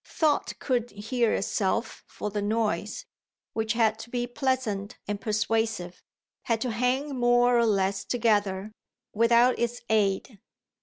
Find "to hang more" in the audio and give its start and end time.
6.61-7.55